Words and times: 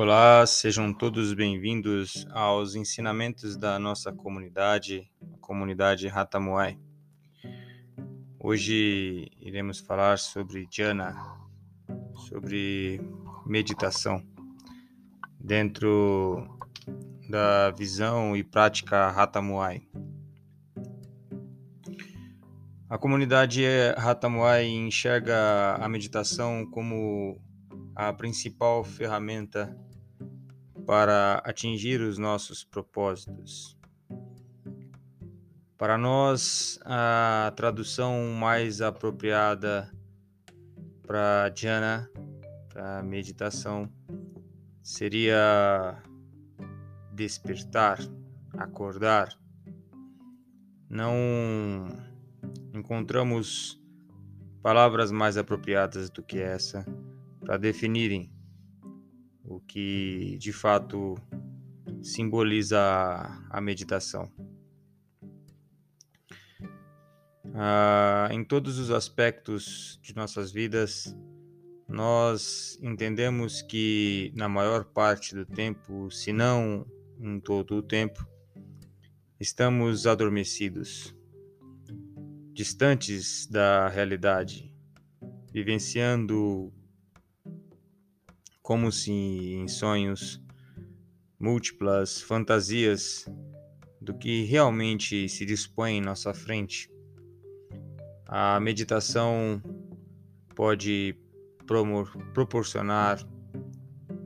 Olá, 0.00 0.46
sejam 0.46 0.94
todos 0.94 1.34
bem-vindos 1.34 2.24
aos 2.30 2.76
ensinamentos 2.76 3.56
da 3.56 3.80
nossa 3.80 4.12
comunidade, 4.12 5.10
a 5.34 5.38
comunidade 5.38 6.06
Ratamuai. 6.06 6.78
Hoje 8.38 9.28
iremos 9.40 9.80
falar 9.80 10.16
sobre 10.20 10.68
Jhana, 10.70 11.16
sobre 12.28 13.00
meditação, 13.44 14.22
dentro 15.40 16.46
da 17.28 17.72
visão 17.72 18.36
e 18.36 18.44
prática 18.44 19.10
Ratamuai. 19.10 19.82
A 22.88 22.96
comunidade 22.96 23.64
Ratamuai 23.96 24.64
enxerga 24.64 25.74
a 25.74 25.88
meditação 25.88 26.64
como 26.70 27.42
a 27.96 28.12
principal 28.12 28.84
ferramenta 28.84 29.76
para 30.88 31.42
atingir 31.44 32.00
os 32.00 32.16
nossos 32.16 32.64
propósitos. 32.64 33.76
Para 35.76 35.98
nós, 35.98 36.80
a 36.82 37.52
tradução 37.54 38.30
mais 38.30 38.80
apropriada 38.80 39.92
para 41.06 41.52
jhana, 41.54 42.10
para 42.70 43.02
meditação, 43.02 43.92
seria 44.82 46.02
despertar, 47.12 47.98
acordar. 48.56 49.38
Não 50.88 51.86
encontramos 52.72 53.78
palavras 54.62 55.12
mais 55.12 55.36
apropriadas 55.36 56.08
do 56.08 56.22
que 56.22 56.38
essa 56.38 56.86
para 57.40 57.58
definirem 57.58 58.37
o 59.48 59.60
que 59.60 60.36
de 60.38 60.52
fato 60.52 61.14
simboliza 62.02 62.78
a 63.50 63.60
meditação. 63.60 64.30
Ah, 67.54 68.28
em 68.30 68.44
todos 68.44 68.78
os 68.78 68.90
aspectos 68.90 69.98
de 70.02 70.14
nossas 70.14 70.52
vidas, 70.52 71.16
nós 71.88 72.78
entendemos 72.82 73.62
que 73.62 74.30
na 74.36 74.48
maior 74.48 74.84
parte 74.84 75.34
do 75.34 75.46
tempo, 75.46 76.10
se 76.10 76.32
não 76.32 76.86
em 77.18 77.40
todo 77.40 77.76
o 77.76 77.82
tempo, 77.82 78.28
estamos 79.40 80.06
adormecidos, 80.06 81.16
distantes 82.52 83.46
da 83.46 83.88
realidade, 83.88 84.72
vivenciando 85.50 86.72
como 88.68 88.92
se 88.92 89.10
em 89.10 89.66
sonhos 89.66 90.44
múltiplas 91.40 92.20
fantasias 92.20 93.24
do 93.98 94.12
que 94.12 94.44
realmente 94.44 95.26
se 95.26 95.46
dispõe 95.46 95.92
em 95.92 96.00
nossa 96.02 96.34
frente. 96.34 96.90
A 98.26 98.60
meditação 98.60 99.62
pode 100.54 101.18
proporcionar, 102.34 103.26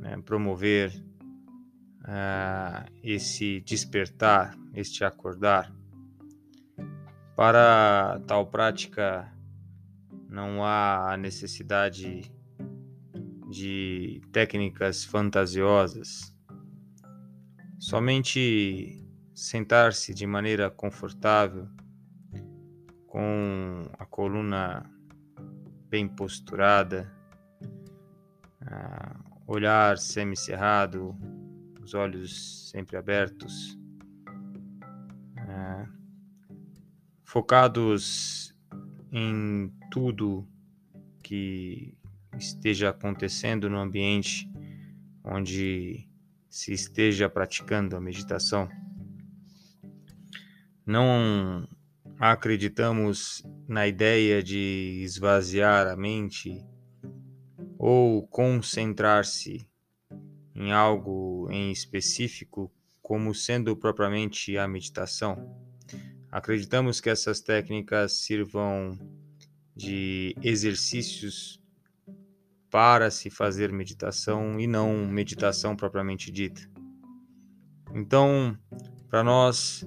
né, 0.00 0.16
promover 0.24 0.90
uh, 2.00 2.90
esse 3.04 3.60
despertar, 3.60 4.56
este 4.72 5.04
acordar. 5.04 5.70
Para 7.36 8.22
tal 8.26 8.46
prática, 8.46 9.30
não 10.30 10.64
há 10.64 11.14
necessidade 11.18 12.32
de 13.50 14.22
técnicas 14.32 15.04
fantasiosas. 15.04 16.32
Somente 17.78 19.04
sentar-se 19.34 20.14
de 20.14 20.26
maneira 20.26 20.70
confortável, 20.70 21.68
com 23.06 23.82
a 23.98 24.06
coluna 24.06 24.88
bem 25.88 26.06
posturada, 26.06 27.12
olhar 29.46 29.98
semicerrado, 29.98 31.16
os 31.82 31.92
olhos 31.92 32.70
sempre 32.70 32.96
abertos, 32.96 33.76
focados 37.24 38.54
em 39.10 39.72
tudo 39.90 40.46
que 41.22 41.96
esteja 42.38 42.90
acontecendo 42.90 43.68
no 43.68 43.78
ambiente 43.78 44.50
onde 45.24 46.08
se 46.48 46.72
esteja 46.72 47.28
praticando 47.28 47.96
a 47.96 48.00
meditação. 48.00 48.68
Não 50.84 51.68
acreditamos 52.18 53.42
na 53.68 53.86
ideia 53.86 54.42
de 54.42 55.00
esvaziar 55.04 55.86
a 55.86 55.96
mente 55.96 56.64
ou 57.78 58.26
concentrar-se 58.26 59.66
em 60.54 60.72
algo 60.72 61.48
em 61.50 61.70
específico 61.70 62.70
como 63.00 63.34
sendo 63.34 63.76
propriamente 63.76 64.58
a 64.58 64.68
meditação. 64.68 65.56
Acreditamos 66.30 67.00
que 67.00 67.10
essas 67.10 67.40
técnicas 67.40 68.20
sirvam 68.20 68.98
de 69.74 70.36
exercícios 70.42 71.59
para 72.70 73.10
se 73.10 73.28
fazer 73.28 73.72
meditação 73.72 74.58
e 74.60 74.66
não 74.66 75.06
meditação 75.06 75.74
propriamente 75.74 76.30
dita. 76.30 76.62
Então, 77.92 78.56
para 79.08 79.24
nós, 79.24 79.84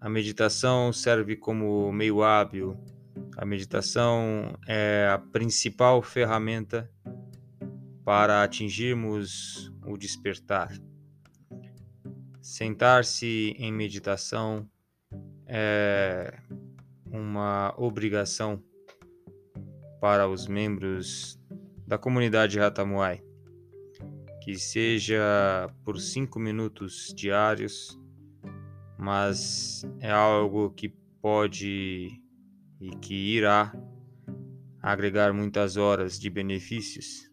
a 0.00 0.08
meditação 0.08 0.92
serve 0.92 1.36
como 1.36 1.92
meio 1.92 2.22
hábil. 2.22 2.76
A 3.36 3.44
meditação 3.44 4.56
é 4.66 5.10
a 5.12 5.18
principal 5.18 6.00
ferramenta 6.00 6.90
para 8.04 8.42
atingirmos 8.42 9.70
o 9.84 9.98
despertar. 9.98 10.72
Sentar-se 12.40 13.54
em 13.58 13.72
meditação 13.72 14.66
é 15.46 16.38
uma 17.10 17.74
obrigação 17.76 18.62
para 20.00 20.28
os 20.28 20.46
membros 20.46 21.38
da 21.86 21.96
comunidade 21.96 22.58
Ratamuai, 22.58 23.22
que 24.42 24.58
seja 24.58 25.72
por 25.84 26.00
cinco 26.00 26.38
minutos 26.38 27.12
diários, 27.14 27.98
mas 28.98 29.84
é 30.00 30.10
algo 30.10 30.70
que 30.70 30.88
pode 31.20 32.20
e 32.80 32.90
que 33.00 33.14
irá 33.14 33.72
agregar 34.82 35.32
muitas 35.32 35.76
horas 35.76 36.18
de 36.18 36.28
benefícios 36.28 37.30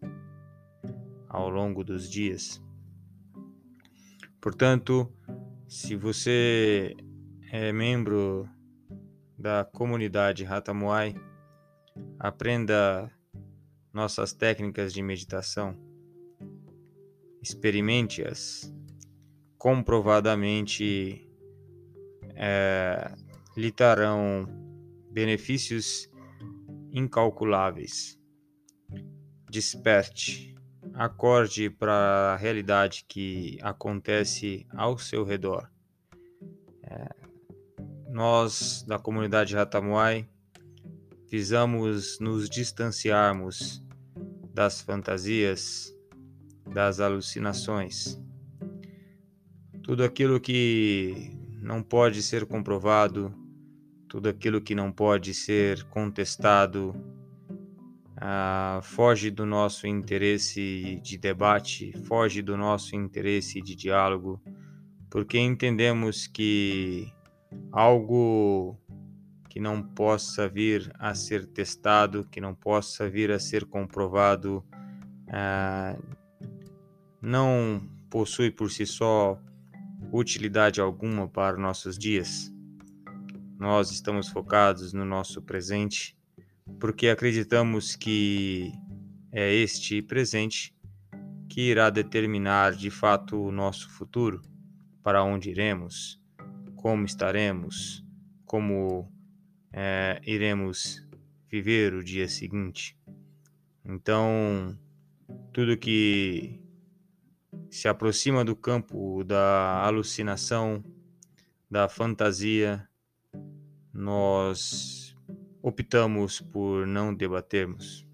ao 1.27 1.49
longo 1.49 1.83
dos 1.83 2.09
dias. 2.09 2.61
Portanto, 4.39 5.11
se 5.67 5.95
você 5.95 6.95
é 7.51 7.71
membro 7.71 8.47
da 9.37 9.65
comunidade 9.65 10.43
Ratamuai, 10.43 11.15
aprenda 12.19 13.11
nossas 13.93 14.33
técnicas 14.33 14.91
de 14.91 15.01
meditação. 15.03 15.77
Experimente-as. 17.41 18.73
Comprovadamente 19.57 21.29
é, 22.35 23.13
lhe 23.55 23.71
trarão 23.71 24.45
benefícios 25.11 26.09
incalculáveis. 26.91 28.19
Desperte, 29.49 30.55
acorde 30.93 31.69
para 31.69 32.33
a 32.33 32.35
realidade 32.35 33.05
que 33.07 33.57
acontece 33.61 34.65
ao 34.71 34.97
seu 34.97 35.23
redor. 35.23 35.69
É, 36.83 37.09
nós, 38.09 38.83
da 38.87 38.97
comunidade 38.97 39.55
Ratamuai, 39.55 40.27
visamos 41.29 42.19
nos 42.19 42.49
distanciarmos 42.49 43.82
das 44.53 44.81
fantasias, 44.81 45.93
das 46.71 46.99
alucinações. 46.99 48.21
Tudo 49.81 50.03
aquilo 50.03 50.39
que 50.39 51.35
não 51.61 51.81
pode 51.81 52.21
ser 52.21 52.45
comprovado, 52.45 53.33
tudo 54.07 54.29
aquilo 54.29 54.61
que 54.61 54.75
não 54.75 54.91
pode 54.91 55.33
ser 55.33 55.83
contestado, 55.85 56.93
ah, 58.15 58.79
foge 58.83 59.31
do 59.31 59.45
nosso 59.45 59.87
interesse 59.87 60.99
de 61.03 61.17
debate, 61.17 61.91
foge 62.05 62.41
do 62.41 62.55
nosso 62.55 62.95
interesse 62.95 63.59
de 63.61 63.75
diálogo, 63.75 64.41
porque 65.09 65.37
entendemos 65.39 66.27
que 66.27 67.11
algo 67.71 68.77
que 69.53 69.59
não 69.59 69.83
possa 69.83 70.49
vir 70.49 70.91
a 70.97 71.13
ser 71.13 71.45
testado, 71.45 72.27
que 72.31 72.41
não 72.41 72.55
possa 72.55 73.07
vir 73.07 73.31
a 73.31 73.37
ser 73.37 73.65
comprovado, 73.65 74.65
ah, 75.31 75.95
não 77.21 77.87
possui 78.09 78.49
por 78.49 78.71
si 78.71 78.83
só 78.87 79.39
utilidade 80.11 80.81
alguma 80.81 81.27
para 81.27 81.55
nossos 81.55 81.99
dias. 81.99 82.51
Nós 83.59 83.91
estamos 83.91 84.27
focados 84.27 84.91
no 84.91 85.05
nosso 85.05 85.39
presente 85.39 86.17
porque 86.79 87.07
acreditamos 87.07 87.95
que 87.95 88.73
é 89.31 89.53
este 89.53 90.01
presente 90.01 90.75
que 91.47 91.69
irá 91.69 91.91
determinar 91.91 92.73
de 92.73 92.89
fato 92.89 93.39
o 93.39 93.51
nosso 93.51 93.87
futuro, 93.91 94.41
para 95.03 95.23
onde 95.23 95.51
iremos, 95.51 96.19
como 96.75 97.05
estaremos, 97.05 98.03
como 98.47 99.13
é, 99.73 100.21
iremos 100.23 101.03
viver 101.49 101.93
o 101.93 102.03
dia 102.03 102.27
seguinte. 102.27 102.95
Então, 103.83 104.77
tudo 105.51 105.77
que 105.77 106.61
se 107.69 107.87
aproxima 107.87 108.45
do 108.45 108.55
campo 108.55 109.23
da 109.23 109.83
alucinação, 109.83 110.83
da 111.69 111.89
fantasia, 111.89 112.87
nós 113.91 115.17
optamos 115.61 116.39
por 116.39 116.85
não 116.85 117.13
debatermos. 117.13 118.07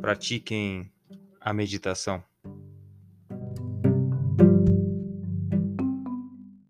Pratiquem 0.00 0.92
a 1.40 1.54
meditação. 1.54 2.22